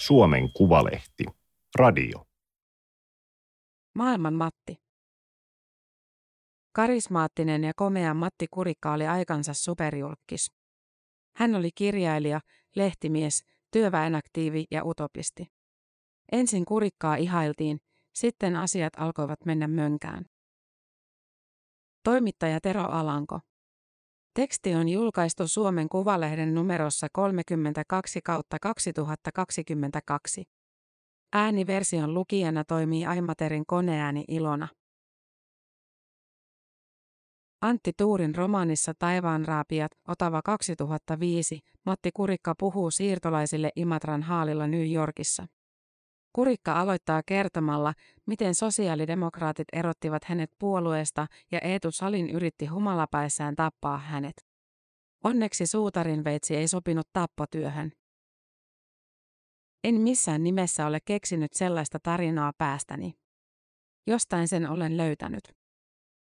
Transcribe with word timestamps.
Suomen 0.00 0.52
Kuvalehti. 0.52 1.24
Radio. 1.74 2.26
Maailman 3.94 4.34
Matti. 4.34 4.76
Karismaattinen 6.72 7.64
ja 7.64 7.72
komea 7.76 8.14
Matti 8.14 8.46
Kurikka 8.50 8.92
oli 8.92 9.06
aikansa 9.06 9.54
superjulkis. 9.54 10.52
Hän 11.36 11.54
oli 11.54 11.70
kirjailija, 11.74 12.40
lehtimies, 12.76 13.44
työväenaktiivi 13.70 14.64
ja 14.70 14.84
utopisti. 14.84 15.46
Ensin 16.32 16.64
Kurikkaa 16.64 17.16
ihailtiin, 17.16 17.80
sitten 18.14 18.56
asiat 18.56 18.92
alkoivat 18.96 19.44
mennä 19.44 19.68
mönkään. 19.68 20.24
Toimittaja 22.04 22.60
Tero 22.60 22.82
Alanko. 22.82 23.40
Teksti 24.34 24.74
on 24.74 24.88
julkaistu 24.88 25.48
Suomen 25.48 25.88
Kuvalehden 25.88 26.54
numerossa 26.54 27.06
32 27.12 28.20
kautta 28.24 28.56
2022. 28.62 30.44
Ääniversion 31.32 32.14
lukijana 32.14 32.64
toimii 32.64 33.06
Aimaterin 33.06 33.66
koneääni 33.66 34.24
Ilona. 34.28 34.68
Antti 37.62 37.92
Tuurin 37.96 38.34
romaanissa 38.34 38.92
Taivaanraapiat, 38.98 39.92
Otava 40.08 40.42
2005, 40.42 41.60
Matti 41.86 42.10
Kurikka 42.14 42.54
puhuu 42.58 42.90
siirtolaisille 42.90 43.70
Imatran 43.76 44.22
haalilla 44.22 44.66
New 44.66 44.92
Yorkissa. 44.92 45.46
Kurikka 46.32 46.80
aloittaa 46.80 47.22
kertomalla, 47.26 47.94
miten 48.26 48.54
sosiaalidemokraatit 48.54 49.68
erottivat 49.72 50.24
hänet 50.24 50.50
puolueesta 50.58 51.26
ja 51.52 51.58
Eetu 51.58 51.90
Salin 51.90 52.30
yritti 52.30 52.66
humalapäissään 52.66 53.56
tappaa 53.56 53.98
hänet. 53.98 54.46
Onneksi 55.24 55.66
suutarin 55.66 56.24
veitsi 56.24 56.56
ei 56.56 56.68
sopinut 56.68 57.08
tappotyöhön. 57.12 57.92
En 59.84 59.94
missään 59.94 60.42
nimessä 60.42 60.86
ole 60.86 60.98
keksinyt 61.04 61.52
sellaista 61.52 61.98
tarinaa 62.02 62.52
päästäni. 62.58 63.14
Jostain 64.06 64.48
sen 64.48 64.70
olen 64.70 64.96
löytänyt. 64.96 65.42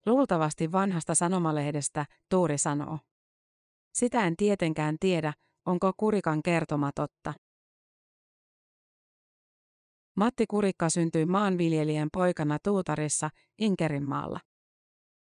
Luultavasti 0.06 0.72
vanhasta 0.72 1.16
sanomalehdestä, 1.16 2.06
Tuuri 2.30 2.58
sanoo. 2.58 3.00
Sitä 3.94 4.28
en 4.28 4.36
tietenkään 4.38 4.96
tiedä, 5.00 5.34
onko 5.66 5.92
Kurikan 5.98 6.44
kertoma 6.44 6.92
totta. 6.96 7.34
Matti 10.18 10.46
Kurikka 10.50 10.90
syntyi 10.90 11.26
maanviljelijän 11.26 12.10
poikana 12.14 12.58
Tuutarissa, 12.64 13.30
Inkerinmaalla. 13.60 14.40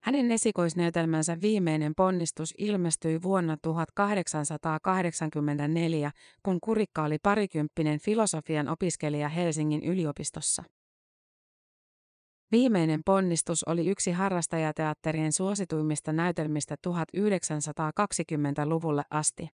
Hänen 0.03 0.31
esikoisnäytelmänsä 0.31 1.37
viimeinen 1.41 1.93
ponnistus 1.97 2.53
ilmestyi 2.57 3.21
vuonna 3.21 3.57
1884, 3.61 6.11
kun 6.43 6.59
Kurikka 6.63 7.03
oli 7.03 7.17
parikymppinen 7.23 7.99
filosofian 7.99 8.67
opiskelija 8.67 9.29
Helsingin 9.29 9.83
yliopistossa. 9.83 10.63
Viimeinen 12.51 13.01
ponnistus 13.05 13.63
oli 13.63 13.87
yksi 13.87 14.11
harrastajateatterien 14.11 15.31
suosituimmista 15.31 16.13
näytelmistä 16.13 16.75
1920-luvulle 16.87 19.03
asti. 19.09 19.49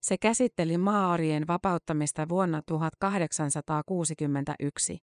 Se 0.00 0.18
käsitteli 0.18 0.78
maaorien 0.78 1.46
vapauttamista 1.46 2.28
vuonna 2.28 2.62
1861. 2.66 4.98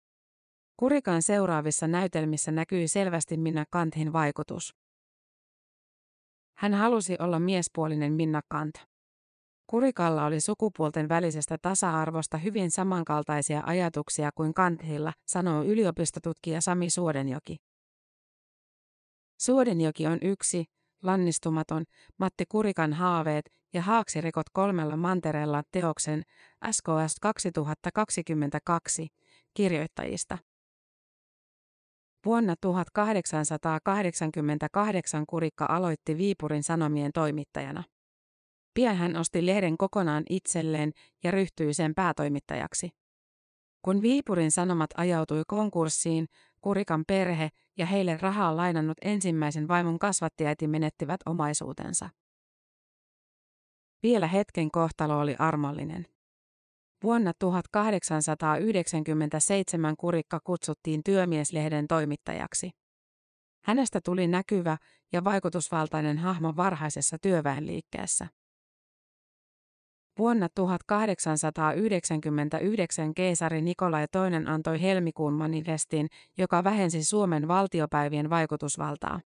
Kurikan 0.78 1.22
seuraavissa 1.22 1.88
näytelmissä 1.88 2.52
näkyi 2.52 2.88
selvästi 2.88 3.38
Minna 3.38 3.66
Kanthin 3.70 4.14
vaikutus. 4.14 4.76
Hän 6.58 6.74
halusi 6.74 7.16
olla 7.20 7.40
miespuolinen 7.40 8.14
Minna 8.14 8.42
Kant. 8.50 8.76
Kurikalla 9.68 10.26
oli 10.26 10.42
sukupuolten 10.42 11.10
välisestä 11.10 11.58
tasa-arvosta 11.62 12.38
hyvin 12.38 12.72
samankaltaisia 12.72 13.64
ajatuksia 13.66 14.30
kuin 14.36 14.54
Kanthilla, 14.54 15.14
sanoo 15.28 15.64
yliopistotutkija 15.64 16.62
Sami 16.62 16.90
Suodenjoki. 16.90 17.58
Suodenjoki 19.42 20.08
on 20.08 20.20
yksi, 20.22 20.66
lannistumaton, 21.04 21.84
Matti 22.18 22.44
Kurikan 22.50 22.94
haaveet 22.94 23.52
ja 23.74 23.82
haaksirikot 23.82 24.46
kolmella 24.54 24.98
mantereella 24.98 25.64
teoksen 25.72 26.24
SKS 26.72 27.16
2022 27.22 29.08
kirjoittajista. 29.54 30.38
Vuonna 32.26 32.56
1888 32.62 35.26
Kurikka 35.30 35.66
aloitti 35.70 36.18
Viipurin 36.18 36.64
Sanomien 36.64 37.12
toimittajana. 37.14 37.84
Pian 38.74 38.96
hän 38.96 39.16
osti 39.16 39.46
lehden 39.46 39.78
kokonaan 39.78 40.24
itselleen 40.30 40.92
ja 41.24 41.32
ryhtyi 41.32 41.74
sen 41.74 41.96
päätoimittajaksi. 41.96 42.90
Kun 43.82 44.02
Viipurin 44.02 44.52
Sanomat 44.52 44.90
ajautui 44.98 45.44
konkurssiin, 45.48 46.28
Kurikan 46.62 47.04
perhe 47.08 47.50
ja 47.78 47.86
heille 47.86 48.18
rahaa 48.18 48.58
lainannut 48.58 48.98
ensimmäisen 49.02 49.68
vaimon 49.68 50.00
kasvattiäiti 50.00 50.68
menettivät 50.68 51.20
omaisuutensa. 51.26 52.10
Vielä 54.04 54.28
hetken 54.28 54.72
kohtalo 54.72 55.20
oli 55.20 55.36
armollinen. 55.40 56.06
Vuonna 57.04 57.34
1897 57.40 59.96
Kurikka 59.98 60.40
kutsuttiin 60.44 61.04
työmieslehden 61.04 61.88
toimittajaksi. 61.88 62.72
Hänestä 63.66 64.00
tuli 64.06 64.28
näkyvä 64.28 64.78
ja 65.14 65.24
vaikutusvaltainen 65.24 66.18
hahmo 66.18 66.54
varhaisessa 66.58 67.18
työväenliikkeessä. 67.22 68.28
Vuonna 70.20 70.48
1899 70.56 73.14
keisari 73.14 73.62
Nikolai 73.62 74.04
II 74.04 74.10
antoi 74.48 74.82
helmikuun 74.82 75.34
manifestin, 75.34 76.08
joka 76.38 76.64
vähensi 76.64 77.04
Suomen 77.04 77.48
valtiopäivien 77.48 78.30
vaikutusvaltaa. 78.30 79.20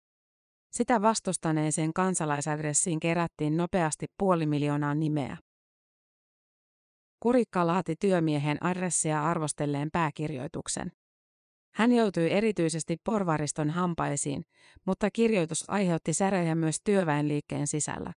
Sitä 0.72 1.02
vastustaneeseen 1.02 1.92
kansalaisadressiin 1.92 3.00
kerättiin 3.00 3.56
nopeasti 3.56 4.06
puoli 4.18 4.46
miljoonaa 4.46 4.94
nimeä. 4.94 5.36
Kurikka 7.20 7.66
laati 7.66 7.94
työmiehen 8.00 8.64
adressia 8.64 9.24
arvostelleen 9.24 9.88
pääkirjoituksen. 9.92 10.92
Hän 11.74 11.92
joutui 11.92 12.30
erityisesti 12.32 12.96
porvariston 13.04 13.70
hampaisiin, 13.70 14.44
mutta 14.86 15.10
kirjoitus 15.10 15.64
aiheutti 15.68 16.14
säröjä 16.14 16.54
myös 16.54 16.76
työväenliikkeen 16.84 17.66
sisällä. 17.66 18.12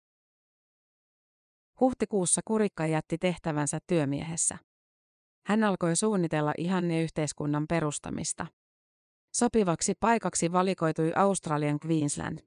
Huhtikuussa 1.81 2.41
Kurikka 2.45 2.87
jätti 2.87 3.19
tehtävänsä 3.19 3.79
työmiehessä. 3.87 4.59
Hän 5.47 5.65
alkoi 5.65 5.97
suunnitella 5.97 6.53
ihanne-yhteiskunnan 6.59 7.67
perustamista. 7.69 8.47
Sopivaksi 9.35 9.95
paikaksi 10.01 10.53
valikoitui 10.53 11.13
Australian 11.17 11.79
Queensland. 11.87 12.39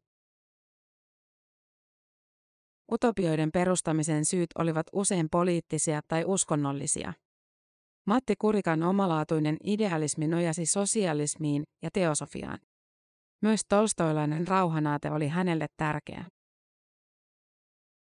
Utopioiden 2.91 3.51
perustamisen 3.51 4.25
syyt 4.25 4.50
olivat 4.57 4.88
usein 4.94 5.28
poliittisia 5.31 6.01
tai 6.07 6.24
uskonnollisia. 6.25 7.13
Matti 8.07 8.34
Kurikan 8.40 8.84
omalaatuinen 8.84 9.57
idealismi 9.63 10.28
nojasi 10.28 10.66
sosialismiin 10.66 11.63
ja 11.81 11.90
teosofiaan. 11.94 12.59
Myös 13.41 13.62
tolstoilainen 13.69 14.47
rauhanaate 14.47 15.12
oli 15.12 15.28
hänelle 15.28 15.68
tärkeä. 15.78 16.25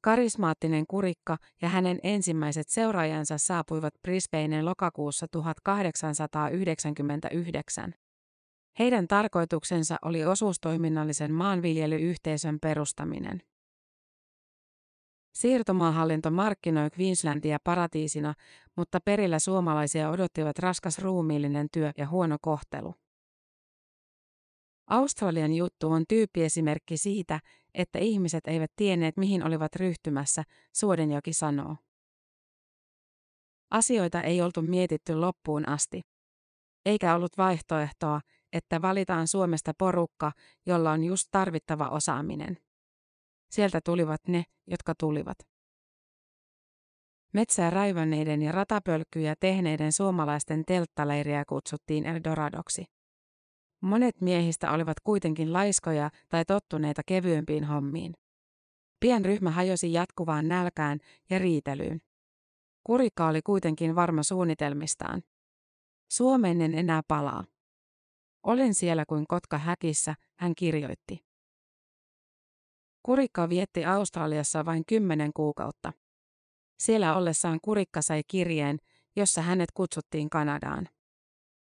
Karismaattinen 0.01 0.85
kurikka 0.87 1.37
ja 1.61 1.69
hänen 1.69 1.99
ensimmäiset 2.03 2.69
seuraajansa 2.69 3.37
saapuivat 3.37 3.93
Brisbaneen 4.01 4.65
lokakuussa 4.65 5.27
1899. 5.31 7.93
Heidän 8.79 9.07
tarkoituksensa 9.07 9.97
oli 10.01 10.25
osuustoiminnallisen 10.25 11.33
maanviljelyyhteisön 11.33 12.59
perustaminen. 12.61 13.41
Siirtomaahallinto 15.33 16.31
markkinoi 16.31 16.89
Queenslandia 16.99 17.57
paratiisina, 17.63 18.33
mutta 18.75 18.99
perillä 19.05 19.39
suomalaisia 19.39 20.09
odottivat 20.09 20.59
raskas 20.59 20.99
ruumiillinen 20.99 21.67
työ 21.71 21.91
ja 21.97 22.07
huono 22.07 22.37
kohtelu. 22.41 22.95
Australian 24.87 25.53
juttu 25.53 25.91
on 25.91 26.03
tyyppiesimerkki 26.07 26.97
siitä, 26.97 27.39
että 27.73 27.99
ihmiset 27.99 28.47
eivät 28.47 28.71
tienneet 28.75 29.17
mihin 29.17 29.43
olivat 29.43 29.75
ryhtymässä, 29.75 30.43
Suodenjoki 30.75 31.33
sanoo. 31.33 31.75
Asioita 33.71 34.21
ei 34.21 34.41
oltu 34.41 34.61
mietitty 34.61 35.15
loppuun 35.15 35.69
asti. 35.69 36.01
Eikä 36.85 37.15
ollut 37.15 37.37
vaihtoehtoa, 37.37 38.21
että 38.53 38.81
valitaan 38.81 39.27
Suomesta 39.27 39.73
porukka, 39.77 40.31
jolla 40.65 40.91
on 40.91 41.03
just 41.03 41.27
tarvittava 41.31 41.89
osaaminen. 41.89 42.57
Sieltä 43.51 43.81
tulivat 43.85 44.21
ne, 44.27 44.43
jotka 44.67 44.93
tulivat. 44.99 45.37
Metsää 47.33 47.69
raivanneiden 47.69 48.41
ja 48.41 48.51
ratapölkkyjä 48.51 49.35
tehneiden 49.39 49.91
suomalaisten 49.91 50.63
telttaleiriä 50.65 51.43
kutsuttiin 51.45 52.05
Eldoradoksi. 52.05 52.85
Monet 53.81 54.21
miehistä 54.21 54.71
olivat 54.71 54.99
kuitenkin 55.03 55.53
laiskoja 55.53 56.09
tai 56.29 56.45
tottuneita 56.45 57.01
kevyempiin 57.05 57.63
hommiin. 57.63 58.13
Pian 58.99 59.25
ryhmä 59.25 59.51
hajosi 59.51 59.93
jatkuvaan 59.93 60.47
nälkään 60.47 60.99
ja 61.29 61.39
riitelyyn. 61.39 62.01
Kurikka 62.83 63.27
oli 63.27 63.41
kuitenkin 63.41 63.95
varma 63.95 64.23
suunnitelmistaan. 64.23 65.21
Suomeen 66.11 66.61
en 66.61 66.73
enää 66.73 67.01
palaa. 67.07 67.43
Olen 68.43 68.73
siellä 68.73 69.05
kuin 69.05 69.27
kotka 69.27 69.57
häkissä, 69.57 70.15
hän 70.35 70.55
kirjoitti. 70.55 71.25
Kurikka 73.03 73.49
vietti 73.49 73.85
Australiassa 73.85 74.65
vain 74.65 74.83
kymmenen 74.85 75.31
kuukautta. 75.33 75.93
Siellä 76.79 77.15
ollessaan 77.15 77.59
Kurikka 77.61 78.01
sai 78.01 78.21
kirjeen, 78.27 78.77
jossa 79.15 79.41
hänet 79.41 79.71
kutsuttiin 79.71 80.29
Kanadaan. 80.29 80.89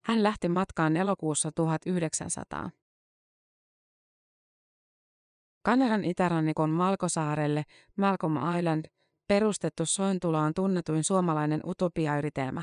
Hän 0.04 0.22
lähti 0.22 0.48
matkaan 0.48 0.96
elokuussa 0.96 1.52
1900. 1.52 2.70
Kanadan 5.62 6.04
itärannikon 6.04 6.70
Malkosaarelle 6.70 7.64
Malcolm 7.96 8.56
Island 8.58 8.84
perustettu 9.28 9.86
Sointula 9.86 10.40
on 10.40 10.54
tunnetuin 10.54 11.04
suomalainen 11.04 11.60
utopiayritelmä. 11.66 12.62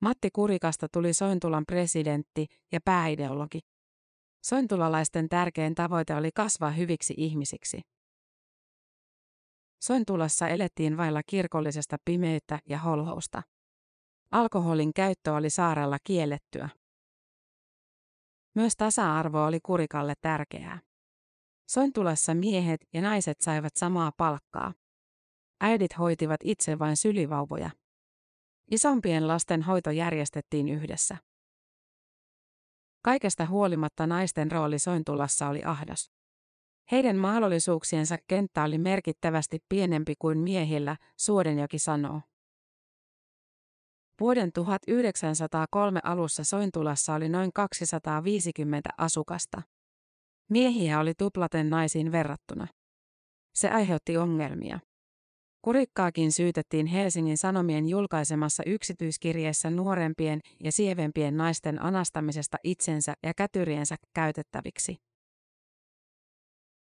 Matti 0.00 0.28
Kurikasta 0.32 0.86
tuli 0.92 1.14
Sointulan 1.14 1.64
presidentti 1.66 2.46
ja 2.72 2.80
pääideologi. 2.84 3.60
Sointulalaisten 4.44 5.28
tärkein 5.28 5.74
tavoite 5.74 6.14
oli 6.14 6.30
kasvaa 6.34 6.70
hyviksi 6.70 7.14
ihmisiksi. 7.16 7.80
Sointulassa 9.82 10.48
elettiin 10.48 10.96
vailla 10.96 11.22
kirkollisesta 11.26 11.96
pimeyttä 12.04 12.58
ja 12.68 12.78
holhousta. 12.78 13.42
Alkoholin 14.30 14.94
käyttö 14.94 15.34
oli 15.34 15.50
saarella 15.50 15.98
kiellettyä. 16.04 16.68
Myös 18.54 18.76
tasa-arvo 18.76 19.44
oli 19.44 19.60
Kurikalle 19.62 20.14
tärkeää. 20.20 20.80
Sointulassa 21.68 22.34
miehet 22.34 22.80
ja 22.92 23.02
naiset 23.02 23.40
saivat 23.40 23.72
samaa 23.76 24.12
palkkaa. 24.16 24.74
Äidit 25.60 25.98
hoitivat 25.98 26.40
itse 26.44 26.78
vain 26.78 26.96
sylivauvoja. 26.96 27.70
Isompien 28.70 29.28
lasten 29.28 29.62
hoito 29.62 29.90
järjestettiin 29.90 30.68
yhdessä. 30.68 31.16
Kaikesta 33.04 33.46
huolimatta 33.46 34.06
naisten 34.06 34.50
rooli 34.50 34.78
Sointulassa 34.78 35.48
oli 35.48 35.62
ahdas. 35.64 36.10
Heidän 36.92 37.16
mahdollisuuksiensa 37.16 38.16
kenttä 38.28 38.62
oli 38.62 38.78
merkittävästi 38.78 39.58
pienempi 39.68 40.14
kuin 40.18 40.38
miehillä, 40.38 40.96
Suodenjoki 41.16 41.78
sanoo. 41.78 42.20
Vuoden 44.20 44.52
1903 44.52 46.00
alussa 46.04 46.44
Sointulassa 46.44 47.14
oli 47.14 47.28
noin 47.28 47.50
250 47.54 48.90
asukasta. 48.98 49.62
Miehiä 50.50 51.00
oli 51.00 51.14
tuplaten 51.18 51.70
naisiin 51.70 52.12
verrattuna. 52.12 52.66
Se 53.54 53.70
aiheutti 53.70 54.16
ongelmia. 54.16 54.80
Kurikkaakin 55.66 56.32
syytettiin 56.32 56.86
Helsingin 56.86 57.38
Sanomien 57.38 57.88
julkaisemassa 57.88 58.62
yksityiskirjeessä 58.66 59.70
nuorempien 59.70 60.40
ja 60.64 60.72
sievempien 60.72 61.36
naisten 61.36 61.82
anastamisesta 61.82 62.56
itsensä 62.64 63.14
ja 63.22 63.34
kätyriensä 63.34 63.96
käytettäviksi. 64.14 64.96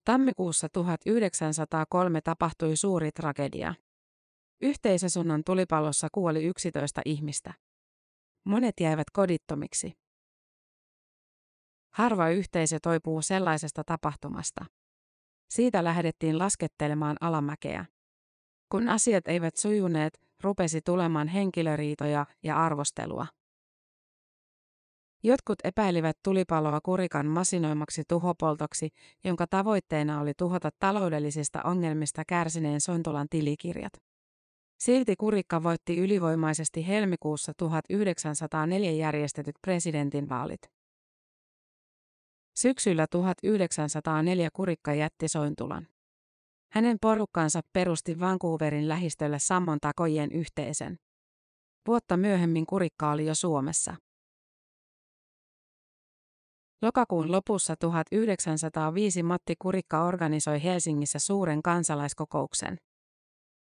Tammikuussa 0.05 0.69
1903 0.69 2.21
tapahtui 2.21 2.77
suuri 2.77 3.11
tragedia. 3.11 3.73
Yhteisösunnan 4.61 5.43
tulipalossa 5.45 6.07
kuoli 6.11 6.43
11 6.43 7.01
ihmistä. 7.05 7.53
Monet 8.45 8.79
jäivät 8.79 9.09
kodittomiksi. 9.13 9.91
Harva 11.93 12.29
yhteisö 12.29 12.79
toipuu 12.81 13.21
sellaisesta 13.21 13.83
tapahtumasta. 13.83 14.65
Siitä 15.49 15.83
lähdettiin 15.83 16.39
laskettelemaan 16.39 17.17
alamäkeä. 17.21 17.92
Kun 18.73 18.89
asiat 18.89 19.27
eivät 19.27 19.55
sujuneet, 19.55 20.21
rupesi 20.43 20.81
tulemaan 20.81 21.27
henkilöriitoja 21.27 22.25
ja 22.43 22.57
arvostelua. 22.57 23.27
Jotkut 25.23 25.59
epäilivät 25.63 26.17
tulipaloa 26.23 26.81
kurikan 26.81 27.25
masinoimaksi 27.25 28.03
tuhopoltoksi, 28.09 28.89
jonka 29.23 29.47
tavoitteena 29.47 30.21
oli 30.21 30.33
tuhota 30.37 30.69
taloudellisista 30.79 31.61
ongelmista 31.63 32.23
kärsineen 32.27 32.81
Sontolan 32.81 33.27
tilikirjat. 33.29 33.93
Silti 34.79 35.15
kurikka 35.15 35.63
voitti 35.63 35.97
ylivoimaisesti 35.97 36.87
helmikuussa 36.87 37.53
1904 37.57 38.91
järjestetyt 38.91 39.55
presidentinvaalit. 39.61 40.61
Syksyllä 42.55 43.07
1904 43.07 44.49
kurikka 44.53 44.93
jätti 44.93 45.27
Sointulan. 45.27 45.92
Hänen 46.73 46.97
porukkansa 47.01 47.61
perusti 47.73 48.19
Vancouverin 48.19 48.89
lähistöllä 48.89 49.39
Sammon 49.39 49.77
takojen 49.81 50.31
yhteisen. 50.31 50.99
Vuotta 51.87 52.17
myöhemmin 52.17 52.65
kurikka 52.65 53.11
oli 53.11 53.25
jo 53.25 53.35
Suomessa. 53.35 53.95
Lokakuun 56.81 57.31
lopussa 57.31 57.75
1905 57.75 59.23
Matti 59.23 59.55
Kurikka 59.59 60.03
organisoi 60.03 60.63
Helsingissä 60.63 61.19
suuren 61.19 61.61
kansalaiskokouksen. 61.61 62.77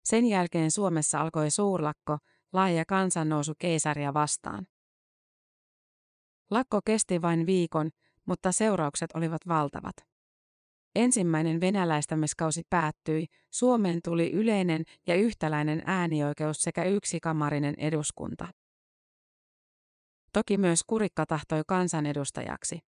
Sen 0.05 0.26
jälkeen 0.26 0.70
Suomessa 0.70 1.20
alkoi 1.20 1.50
suurlakko, 1.50 2.19
laaja 2.53 2.85
kansannousu 2.88 3.53
keisaria 3.58 4.15
vastaan. 4.15 4.67
Lakko 6.50 6.81
kesti 6.85 7.23
vain 7.23 7.47
viikon, 7.47 7.91
mutta 8.26 8.53
seuraukset 8.53 9.11
olivat 9.15 9.49
valtavat. 9.49 10.12
Ensimmäinen 10.94 11.61
venäläistämiskausi 11.61 12.62
päättyi, 12.71 13.27
Suomeen 13.50 14.00
tuli 14.05 14.33
yleinen 14.33 14.85
ja 15.06 15.15
yhtäläinen 15.15 15.83
äänioikeus 15.87 16.62
sekä 16.62 16.85
yksikamarinen 16.85 17.75
eduskunta. 17.79 18.49
Toki 20.33 20.59
myös 20.59 20.85
Kurikka 20.87 21.27
tahtoi 21.27 21.62
kansanedustajaksi. 21.67 22.79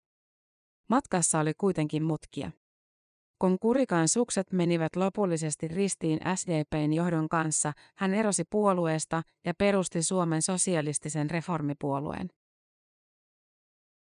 Matkassa 0.89 1.39
oli 1.39 1.53
kuitenkin 1.57 2.03
mutkia. 2.03 2.51
Kun 3.39 3.59
Kurikan 3.59 4.07
sukset 4.07 4.51
menivät 4.51 4.95
lopullisesti 4.95 5.67
ristiin 5.67 6.19
SDPn 6.35 6.93
johdon 6.93 7.29
kanssa, 7.29 7.73
hän 7.97 8.13
erosi 8.13 8.43
puolueesta 8.49 9.23
ja 9.45 9.53
perusti 9.57 10.03
Suomen 10.03 10.41
sosialistisen 10.41 11.29
reformipuolueen. 11.29 12.29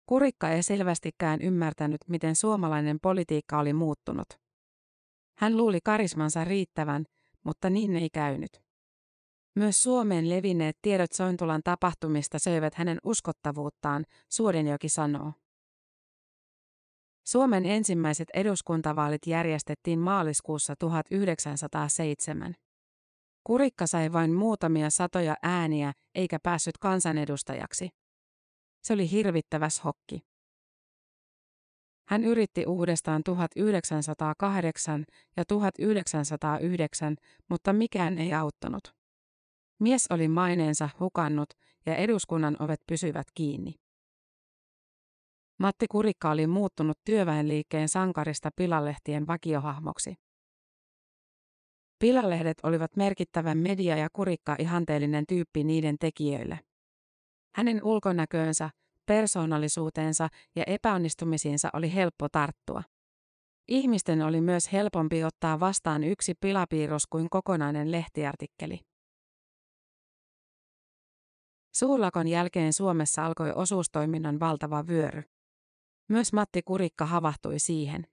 Kurikka 0.07 0.49
ei 0.51 0.63
selvästikään 0.63 1.43
ymmärtänyt, 1.43 2.01
miten 2.09 2.37
suomalainen 2.37 3.01
politiikka 3.03 3.59
oli 3.59 3.73
muuttunut. 3.73 4.27
Hän 5.39 5.57
luuli 5.57 5.79
karismansa 5.85 6.45
riittävän, 6.45 7.05
mutta 7.45 7.71
niin 7.71 7.97
ei 7.97 8.11
käynyt. 8.11 8.65
Myös 9.57 9.83
Suomeen 9.83 10.31
levinneet 10.31 10.79
tiedot 10.83 11.13
Sointulan 11.13 11.61
tapahtumista 11.65 12.39
söivät 12.39 12.75
hänen 12.75 12.99
uskottavuuttaan, 13.05 14.05
Suodenjoki 14.29 14.89
sanoo. 14.89 15.33
Suomen 17.27 17.67
ensimmäiset 17.67 18.29
eduskuntavaalit 18.35 19.27
järjestettiin 19.27 19.99
maaliskuussa 19.99 20.75
1907. 20.77 22.55
Kurikka 23.45 23.87
sai 23.87 24.13
vain 24.13 24.33
muutamia 24.33 24.91
satoja 24.91 25.37
ääniä 25.43 25.93
eikä 26.15 26.39
päässyt 26.43 26.79
kansanedustajaksi. 26.79 27.89
Se 28.85 28.93
oli 28.93 29.11
hirvittävä 29.11 29.69
hokki. 29.85 30.21
Hän 32.09 32.25
yritti 32.25 32.67
uudestaan 32.67 33.25
1908 33.25 35.05
ja 35.37 35.45
1909, 35.45 37.17
mutta 37.51 37.73
mikään 37.73 38.19
ei 38.19 38.35
auttanut. 38.35 38.95
Mies 39.81 40.07
oli 40.11 40.29
maineensa 40.29 40.89
hukannut 41.01 41.49
ja 41.87 41.97
eduskunnan 41.97 42.57
ovet 42.63 42.81
pysyvät 42.87 43.27
kiinni. 43.35 43.75
Matti 45.59 45.87
Kurikka 45.91 46.31
oli 46.31 46.47
muuttunut 46.47 46.99
työväenliikkeen 47.05 47.89
sankarista 47.89 48.51
pilalehtien 48.57 49.27
vakiohahmoksi. 49.27 50.15
Pilalehdet 51.99 52.57
olivat 52.63 52.97
merkittävä 52.97 53.55
media 53.55 53.97
ja 53.97 54.09
kurikka 54.13 54.57
ihanteellinen 54.59 55.27
tyyppi 55.27 55.65
niiden 55.65 55.97
tekijöille. 56.01 56.61
Hänen 57.55 57.85
ulkonäköönsä, 57.85 58.71
persoonallisuuteensa 59.07 60.29
ja 60.57 60.65
epäonnistumisiinsa 60.67 61.71
oli 61.73 61.95
helppo 61.95 62.29
tarttua. 62.29 62.83
Ihmisten 63.69 64.23
oli 64.23 64.41
myös 64.41 64.73
helpompi 64.73 65.25
ottaa 65.25 65.61
vastaan 65.61 66.05
yksi 66.05 66.35
pilapiirros 66.41 67.07
kuin 67.07 67.31
kokonainen 67.31 67.93
lehtiartikkeli. 67.93 68.81
Suurlakon 71.75 72.29
jälkeen 72.29 72.73
Suomessa 72.73 73.27
alkoi 73.27 73.53
osuustoiminnan 73.53 74.41
valtava 74.41 74.87
vyöry. 74.87 75.23
Myös 76.09 76.33
Matti 76.33 76.63
Kurikka 76.63 77.07
havahtui 77.07 77.59
siihen. 77.59 78.07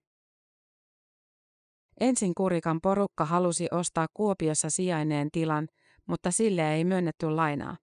Ensin 2.00 2.36
Kurikan 2.36 2.80
porukka 2.82 3.26
halusi 3.26 3.68
ostaa 3.72 4.08
Kuopiossa 4.14 4.70
sijainneen 4.70 5.32
tilan, 5.32 5.68
mutta 6.06 6.32
sille 6.32 6.74
ei 6.74 6.86
myönnetty 6.86 7.30
lainaa. 7.30 7.78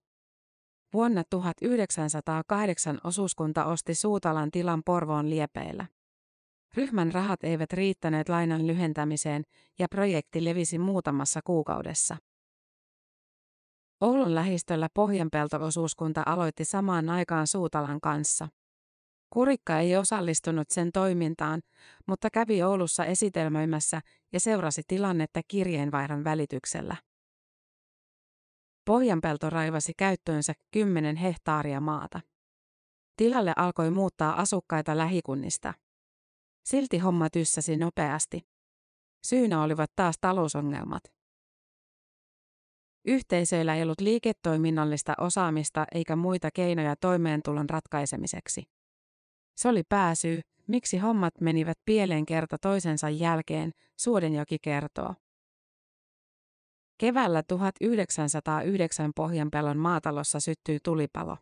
Vuonna 0.93 1.23
1908 1.29 2.99
osuuskunta 3.03 3.65
osti 3.65 3.95
Suutalan 3.95 4.51
tilan 4.51 4.81
Porvoon 4.85 5.29
liepeillä. 5.29 5.85
Ryhmän 6.75 7.11
rahat 7.11 7.43
eivät 7.43 7.73
riittäneet 7.73 8.29
lainan 8.29 8.67
lyhentämiseen 8.67 9.43
ja 9.79 9.87
projekti 9.91 10.45
levisi 10.45 10.79
muutamassa 10.79 11.39
kuukaudessa. 11.43 12.17
Oulun 14.01 14.35
lähistöllä 14.35 14.87
Pohjanpelto-osuuskunta 14.93 16.23
aloitti 16.25 16.65
samaan 16.65 17.09
aikaan 17.09 17.47
Suutalan 17.47 18.01
kanssa. 18.01 18.47
Kurikka 19.29 19.79
ei 19.79 19.97
osallistunut 19.97 20.69
sen 20.69 20.91
toimintaan, 20.91 21.61
mutta 22.07 22.29
kävi 22.29 22.63
Oulussa 22.63 23.05
esitelmöimässä 23.05 24.01
ja 24.33 24.39
seurasi 24.39 24.81
tilannetta 24.87 25.41
kirjeenvaihdon 25.47 26.23
välityksellä. 26.23 26.95
Pohjanpelto 28.89 29.49
raivasi 29.49 29.93
käyttöönsä 29.97 30.53
10 30.71 31.15
hehtaaria 31.15 31.81
maata. 31.81 32.21
Tilalle 33.15 33.53
alkoi 33.55 33.91
muuttaa 33.91 34.41
asukkaita 34.41 34.97
lähikunnista. 34.97 35.73
Silti 36.65 36.97
homma 36.97 37.29
tyssäsi 37.29 37.77
nopeasti. 37.77 38.41
Syynä 39.25 39.63
olivat 39.63 39.91
taas 39.95 40.15
talousongelmat. 40.21 41.03
Yhteisöillä 43.05 43.75
ei 43.75 43.83
ollut 43.83 44.01
liiketoiminnallista 44.01 45.13
osaamista 45.17 45.85
eikä 45.95 46.15
muita 46.15 46.49
keinoja 46.53 46.95
toimeentulon 46.95 47.69
ratkaisemiseksi. 47.69 48.63
Se 49.57 49.67
oli 49.67 49.83
pääsyy, 49.89 50.41
miksi 50.67 50.97
hommat 50.97 51.33
menivät 51.41 51.77
pieleen 51.85 52.25
kerta 52.25 52.57
toisensa 52.57 53.09
jälkeen, 53.09 53.71
Suodenjoki 53.99 54.57
kertoo. 54.61 55.15
Keväällä 56.99 57.43
1909 57.43 59.11
Pohjanpelon 59.15 59.77
maatalossa 59.77 60.39
syttyi 60.39 60.79
tulipalo. 60.83 61.37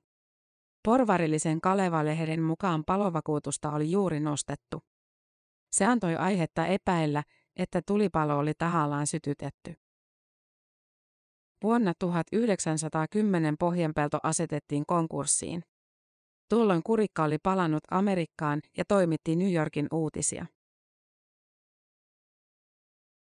Porvarillisen 0.83 1.61
Kaleva-lehden 1.61 2.41
mukaan 2.41 2.83
palovakuutusta 2.85 3.71
oli 3.71 3.91
juuri 3.91 4.19
nostettu. 4.19 4.81
Se 5.71 5.85
antoi 5.85 6.15
aihetta 6.15 6.65
epäillä, 6.65 7.23
että 7.55 7.81
tulipalo 7.87 8.37
oli 8.37 8.53
tahallaan 8.57 9.07
sytytetty. 9.07 9.73
Vuonna 11.63 11.93
1910 11.99 13.55
Pohjanpelto 13.59 14.19
asetettiin 14.23 14.85
konkurssiin. 14.85 15.63
Tuolloin 16.49 16.83
kurikka 16.83 17.23
oli 17.23 17.37
palannut 17.43 17.83
Amerikkaan 17.91 18.61
ja 18.77 18.85
toimitti 18.85 19.35
New 19.35 19.53
Yorkin 19.53 19.87
uutisia. 19.91 20.45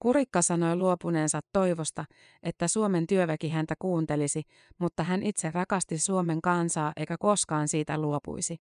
Kurikka 0.03 0.41
sanoi 0.41 0.75
luopuneensa 0.75 1.39
toivosta, 1.53 2.05
että 2.43 2.67
Suomen 2.67 3.07
työväki 3.07 3.49
häntä 3.49 3.75
kuuntelisi, 3.79 4.41
mutta 4.79 5.03
hän 5.03 5.23
itse 5.23 5.51
rakasti 5.51 5.97
Suomen 5.97 6.41
kansaa 6.41 6.93
eikä 6.97 7.15
koskaan 7.19 7.67
siitä 7.67 7.97
luopuisi. 7.97 8.57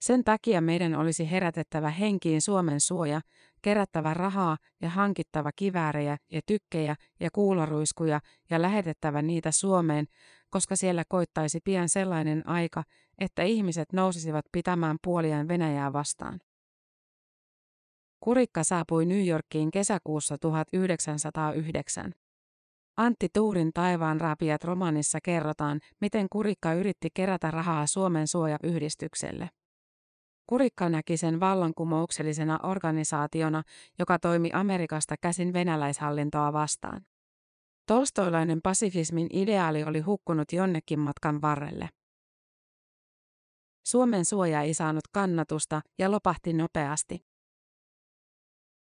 Sen 0.00 0.24
takia 0.24 0.60
meidän 0.60 0.94
olisi 0.94 1.30
herätettävä 1.30 1.90
henkiin 1.90 2.42
Suomen 2.42 2.80
suoja, 2.80 3.20
kerättävä 3.62 4.14
rahaa 4.14 4.56
ja 4.82 4.90
hankittava 4.90 5.50
kiväärejä 5.56 6.16
ja 6.32 6.40
tykkejä 6.46 6.96
ja 7.20 7.30
kuularuiskuja 7.32 8.20
ja 8.50 8.62
lähetettävä 8.62 9.22
niitä 9.22 9.50
Suomeen, 9.50 10.06
koska 10.50 10.76
siellä 10.76 11.04
koittaisi 11.08 11.58
pian 11.64 11.88
sellainen 11.88 12.48
aika, 12.48 12.82
että 13.18 13.42
ihmiset 13.42 13.92
nousisivat 13.92 14.44
pitämään 14.52 14.96
puoliaan 15.04 15.48
Venäjää 15.48 15.92
vastaan. 15.92 16.40
Kurikka 18.26 18.64
saapui 18.64 19.06
New 19.06 19.26
Yorkiin 19.26 19.70
kesäkuussa 19.70 20.38
1909. 20.38 22.12
Antti 22.96 23.28
Tuurin 23.34 23.70
Taivaan 23.74 24.20
raapiat 24.20 24.64
romanissa 24.64 25.18
kerrotaan, 25.22 25.80
miten 26.00 26.26
Kurikka 26.32 26.72
yritti 26.72 27.08
kerätä 27.14 27.50
rahaa 27.50 27.86
Suomen 27.86 28.28
suojayhdistykselle. 28.28 29.50
Kurikka 30.46 30.88
näki 30.88 31.16
sen 31.16 31.40
vallankumouksellisena 31.40 32.58
organisaationa, 32.62 33.62
joka 33.98 34.18
toimi 34.18 34.50
Amerikasta 34.52 35.14
käsin 35.20 35.52
venäläishallintoa 35.52 36.52
vastaan. 36.52 37.00
Tolstoilainen 37.86 38.62
pasifismin 38.62 39.26
ideaali 39.32 39.84
oli 39.84 40.00
hukkunut 40.00 40.52
jonnekin 40.52 40.98
matkan 41.00 41.42
varrelle. 41.42 41.88
Suomen 43.86 44.24
suoja 44.24 44.62
ei 44.62 44.74
saanut 44.74 45.08
kannatusta 45.12 45.82
ja 45.98 46.10
lopahti 46.10 46.52
nopeasti. 46.52 47.35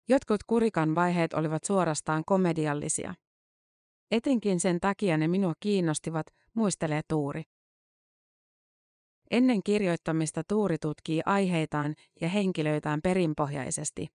Jotkut 0.08 0.40
kurikan 0.46 0.94
vaiheet 0.94 1.34
olivat 1.34 1.64
suorastaan 1.64 2.22
komediallisia. 2.26 3.14
Etenkin 4.10 4.60
sen 4.60 4.80
takia 4.80 5.16
ne 5.16 5.28
minua 5.28 5.52
kiinnostivat, 5.60 6.26
muistelee 6.54 7.00
Tuuri. 7.08 7.42
Ennen 9.30 9.62
kirjoittamista 9.62 10.42
Tuuri 10.48 10.78
tutkii 10.78 11.20
aiheitaan 11.26 11.94
ja 12.20 12.28
henkilöitään 12.28 13.00
perinpohjaisesti. 13.02 14.08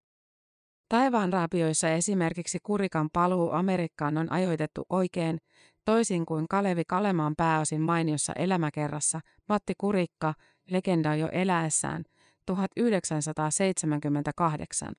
Taivaan 0.90 1.34
raapioissa 1.34 1.90
esimerkiksi 1.90 2.58
Kurikan 2.64 3.10
paluu 3.14 3.52
Amerikkaan 3.52 4.18
on 4.18 4.32
ajoitettu 4.32 4.86
oikein, 4.90 5.38
toisin 5.86 6.26
kuin 6.26 6.48
Kalevi 6.48 6.84
Kalemaan 6.88 7.34
pääosin 7.38 7.82
mainiossa 7.82 8.34
elämäkerrassa 8.34 9.22
Matti 9.50 9.74
Kurikka, 9.78 10.34
legenda 10.70 11.16
jo 11.16 11.30
eläessään, 11.32 12.04
1978. 12.46 14.94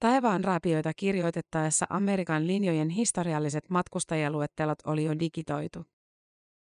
Taivaan 0.00 0.44
raapioita 0.44 0.92
kirjoitettaessa 0.96 1.86
Amerikan 1.90 2.46
linjojen 2.46 2.88
historialliset 2.88 3.70
matkustajaluettelot 3.70 4.78
oli 4.84 5.04
jo 5.04 5.18
digitoitu. 5.18 5.84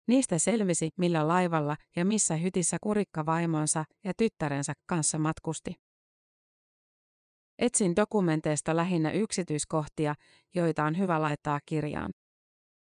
Niistä 0.08 0.38
selvisi, 0.38 0.90
millä 0.96 1.28
laivalla 1.28 1.76
ja 1.96 2.04
missä 2.04 2.36
hytissä 2.36 2.76
kurikka 2.80 3.26
vaimonsa 3.26 3.84
ja 4.04 4.12
tyttärensä 4.16 4.72
kanssa 4.86 5.18
matkusti. 5.18 5.74
Etsin 7.58 7.96
dokumenteista 7.96 8.76
lähinnä 8.76 9.10
yksityiskohtia, 9.10 10.14
joita 10.54 10.84
on 10.84 10.98
hyvä 10.98 11.22
laittaa 11.22 11.60
kirjaan. 11.66 12.12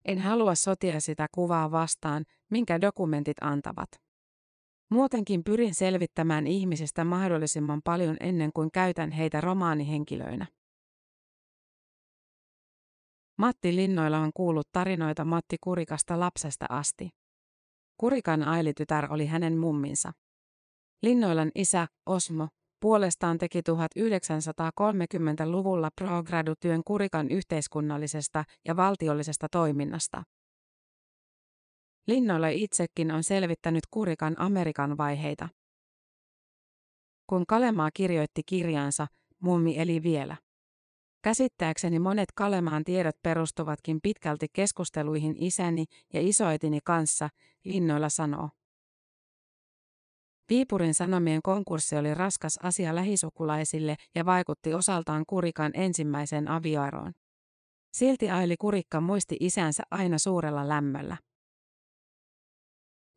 En 0.05 0.19
halua 0.19 0.55
sotia 0.55 1.01
sitä 1.01 1.27
kuvaa 1.35 1.71
vastaan, 1.71 2.25
minkä 2.51 2.81
dokumentit 2.81 3.37
antavat. 3.41 3.89
Muutenkin 4.93 5.45
pyrin 5.45 5.75
selvittämään 5.75 6.47
ihmisistä 6.47 7.05
mahdollisimman 7.05 7.81
paljon 7.85 8.17
ennen 8.21 8.53
kuin 8.53 8.73
käytän 8.73 9.11
heitä 9.11 9.41
romaanihenkilöinä. 9.41 10.47
Matti 13.39 13.77
Linnoilla 13.77 14.19
on 14.19 14.31
kuullut 14.35 14.69
tarinoita 14.73 15.25
Matti 15.25 15.57
Kurikasta 15.61 16.21
lapsesta 16.21 16.67
asti. 16.69 17.11
Kurikan 17.97 18.43
ailitytär 18.43 19.13
oli 19.13 19.27
hänen 19.27 19.59
mumminsa. 19.59 20.13
Linnoilan 21.03 21.51
isä, 21.55 21.87
Osmo, 22.07 22.49
puolestaan 22.81 23.39
teki 23.39 23.61
1930-luvulla 23.61 25.91
pro-gradu-työn 26.01 26.85
Kurikan 26.85 27.31
yhteiskunnallisesta 27.31 28.45
ja 28.69 28.77
valtiollisesta 28.77 29.47
toiminnasta. 29.53 30.23
Linnoilla 32.07 32.49
itsekin 32.49 33.11
on 33.11 33.23
selvittänyt 33.23 33.85
Kurikan 33.91 34.35
Amerikan 34.39 34.99
vaiheita. 34.99 35.49
Kun 37.27 37.47
Kalemaa 37.47 37.91
kirjoitti 37.95 38.43
kirjansa, 38.47 39.07
mummi 39.41 39.79
eli 39.79 40.03
vielä. 40.03 40.37
Käsittääkseni 41.23 41.99
monet 41.99 42.29
Kalemaan 42.35 42.85
tiedot 42.85 43.17
perustuvatkin 43.23 44.01
pitkälti 44.03 44.47
keskusteluihin 44.53 45.37
isäni 45.39 45.85
ja 46.13 46.21
isoitini 46.21 46.79
kanssa, 46.85 47.29
Linnoilla 47.65 48.09
sanoo. 48.09 48.51
Viipurin 50.49 50.95
Sanomien 50.95 51.43
konkurssi 51.43 51.97
oli 51.97 52.15
raskas 52.15 52.59
asia 52.63 52.95
lähisukulaisille 52.95 53.97
ja 54.15 54.27
vaikutti 54.27 54.75
osaltaan 54.75 55.25
Kurikan 55.27 55.73
ensimmäiseen 55.75 56.49
avioeroon. 56.49 57.13
Silti 57.97 58.31
Aili 58.31 58.57
Kurikka 58.57 59.01
muisti 59.01 59.37
isänsä 59.41 59.83
aina 59.91 60.19
suurella 60.19 60.69
lämmöllä. 60.69 61.17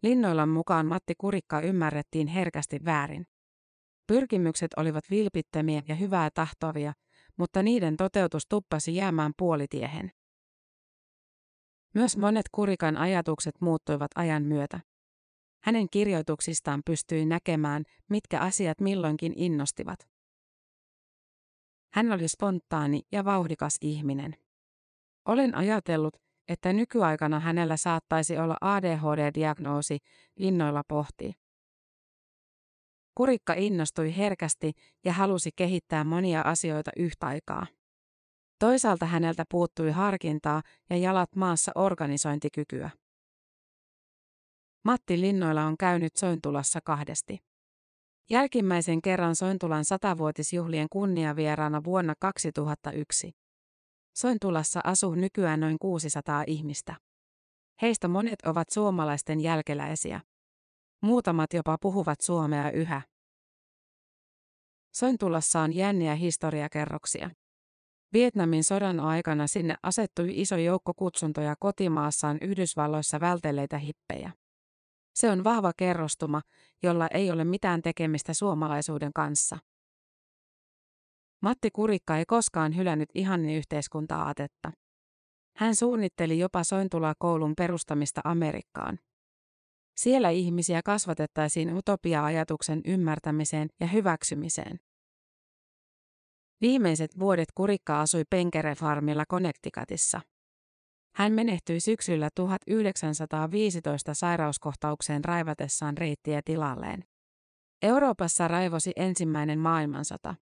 Linnoillan 0.06 0.50
mukaan 0.50 0.86
Matti 0.86 1.14
Kurikka 1.18 1.62
ymmärrettiin 1.62 2.28
herkästi 2.28 2.80
väärin. 2.86 3.26
Pyrkimykset 4.08 4.72
olivat 4.78 5.04
vilpittömiä 5.10 5.84
ja 5.88 5.96
hyvää 5.96 6.30
tahtovia, 6.34 6.94
mutta 7.38 7.64
niiden 7.64 7.98
toteutus 7.98 8.44
tuppasi 8.50 8.96
jäämään 8.96 9.32
puolitiehen. 9.38 10.12
Myös 11.96 12.18
monet 12.18 12.46
Kurikan 12.52 12.98
ajatukset 12.98 13.56
muuttuivat 13.62 14.12
ajan 14.16 14.44
myötä. 14.44 14.80
Hänen 15.64 15.88
kirjoituksistaan 15.92 16.82
pystyi 16.86 17.26
näkemään, 17.26 17.84
mitkä 18.10 18.40
asiat 18.40 18.82
milloinkin 18.82 19.34
innostivat. 19.36 20.00
Hän 21.94 22.12
oli 22.12 22.28
spontaani 22.28 23.02
ja 23.12 23.26
vauhdikas 23.26 23.78
ihminen. 23.82 24.36
Olen 25.26 25.56
ajatellut, 25.56 26.25
että 26.48 26.74
nykyaikana 26.74 27.40
hänellä 27.40 27.78
saattaisi 27.78 28.38
olla 28.38 28.58
ADHD-diagnoosi, 28.62 29.98
linnoilla 30.36 30.84
pohtii. 30.88 31.34
Kurikka 33.16 33.54
innostui 33.54 34.18
herkästi 34.18 34.72
ja 35.06 35.14
halusi 35.14 35.50
kehittää 35.56 36.04
monia 36.04 36.42
asioita 36.42 36.92
yhtä 36.98 37.28
aikaa. 37.28 37.68
Toisaalta 38.60 39.06
häneltä 39.06 39.44
puuttui 39.52 39.92
harkintaa 39.92 40.62
ja 40.90 40.98
jalat 40.98 41.36
maassa 41.36 41.72
organisointikykyä. 41.76 42.90
Matti 44.84 45.22
Linnoilla 45.22 45.64
on 45.64 45.78
käynyt 45.78 46.16
Sointulassa 46.16 46.80
kahdesti. 46.82 47.40
Jälkimmäisen 48.30 49.02
kerran 49.02 49.36
Sointulan 49.36 49.86
satavuotisjuhlien 49.86 50.88
kunniavieraana 50.92 51.84
vuonna 51.84 52.14
2001. 52.20 53.45
Sointulassa 54.16 54.82
asuu 54.84 55.16
nykyään 55.16 55.60
noin 55.60 55.80
600 55.80 56.44
ihmistä. 56.48 56.96
Heistä 57.82 58.08
monet 58.08 58.42
ovat 58.46 58.70
suomalaisten 58.70 59.42
jälkeläisiä. 59.42 60.22
Muutamat 61.02 61.54
jopa 61.54 61.78
puhuvat 61.82 62.22
suomea 62.22 62.72
yhä. 62.72 63.02
Sointulassa 64.96 65.60
on 65.60 65.76
jänniä 65.76 66.16
historiakerroksia. 66.16 67.30
Vietnamin 68.14 68.64
sodan 68.64 69.00
aikana 69.00 69.48
sinne 69.48 69.76
asettui 69.84 70.42
iso 70.42 70.58
joukko 70.58 70.94
kutsuntoja 70.94 71.56
kotimaassaan 71.60 72.38
Yhdysvalloissa 72.42 73.20
vältelleitä 73.20 73.78
hippejä. 73.78 74.32
Se 75.16 75.32
on 75.32 75.44
vahva 75.44 75.72
kerrostuma, 75.78 76.42
jolla 76.84 77.08
ei 77.08 77.32
ole 77.32 77.44
mitään 77.44 77.82
tekemistä 77.82 78.34
suomalaisuuden 78.34 79.14
kanssa. 79.14 79.58
Matti 81.46 81.72
Kurikka 81.72 82.18
ei 82.18 82.26
koskaan 82.26 82.76
hylännyt 82.78 83.10
ihanne-yhteiskunta-aatetta. 83.16 84.72
Hän 85.58 85.76
suunnitteli 85.76 86.40
jopa 86.40 86.64
Sointula-koulun 86.64 87.54
perustamista 87.58 88.22
Amerikkaan. 88.24 89.00
Siellä 89.98 90.30
ihmisiä 90.30 90.82
kasvatettaisiin 90.86 91.74
utopia-ajatuksen 91.78 92.82
ymmärtämiseen 92.86 93.70
ja 93.80 93.88
hyväksymiseen. 93.88 94.80
Viimeiset 96.62 97.20
vuodet 97.20 97.50
Kurikka 97.56 98.02
asui 98.02 98.24
Penkere-farmilla 98.30 99.26
Connecticutissa. 99.30 100.22
Hän 101.16 101.34
menehtyi 101.34 101.80
syksyllä 101.80 102.30
1915 102.36 104.14
sairauskohtaukseen 104.14 105.26
raivatessaan 105.26 105.98
reittiä 105.98 106.42
tilalleen. 106.46 107.04
Euroopassa 107.82 108.48
raivosi 108.48 108.92
ensimmäinen 108.96 109.60
maailmansota. 109.60 110.36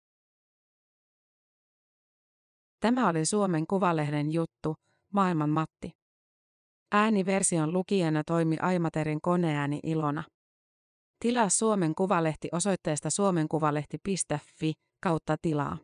Tämä 2.84 3.08
oli 3.08 3.26
Suomen 3.26 3.66
Kuvalehden 3.66 4.32
juttu, 4.32 4.74
Maailman 5.12 5.50
Matti. 5.50 5.90
Ääniversion 6.92 7.72
lukijana 7.72 8.22
toimi 8.26 8.56
Aimaterin 8.60 9.20
koneääni 9.20 9.80
Ilona. 9.82 10.24
Tilaa 11.20 11.48
Suomen 11.48 11.94
Kuvalehti 11.94 12.48
osoitteesta 12.52 13.10
suomenkuvalehti.fi 13.10 14.72
kautta 15.02 15.36
tilaa. 15.42 15.78